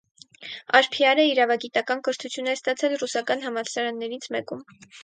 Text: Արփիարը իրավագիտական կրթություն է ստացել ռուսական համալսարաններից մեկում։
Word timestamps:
Արփիարը 0.79 1.25
իրավագիտական 1.33 2.03
կրթություն 2.09 2.51
է 2.55 2.59
ստացել 2.61 2.99
ռուսական 3.05 3.47
համալսարաններից 3.49 4.31
մեկում։ 4.39 4.69